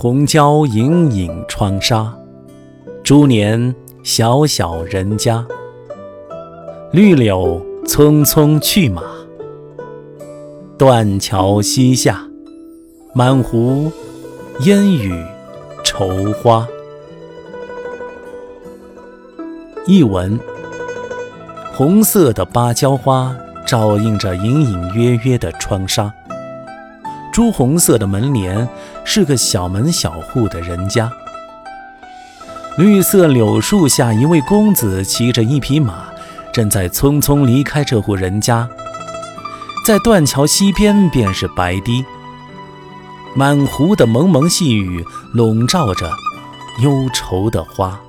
[0.00, 2.16] 红椒隐隐窗纱，
[3.02, 3.74] 猪年
[4.04, 5.44] 小小人家。
[6.92, 9.02] 绿柳匆匆去马，
[10.78, 12.22] 断桥西下，
[13.12, 13.90] 满湖
[14.60, 15.20] 烟雨
[15.82, 16.64] 愁花。
[19.84, 20.38] 译文：
[21.74, 23.36] 红色的芭蕉花
[23.66, 26.14] 照映着隐隐约约的窗纱，
[27.38, 28.68] 朱红色的门帘
[29.04, 31.08] 是个小门小户的人家。
[32.76, 36.06] 绿色柳树下，一位公子骑着一匹马。
[36.52, 38.68] 正在匆匆离开这户人家，
[39.86, 42.04] 在断桥西边便是白堤，
[43.36, 46.10] 满湖的蒙蒙细雨笼罩着
[46.82, 48.00] 忧愁的花。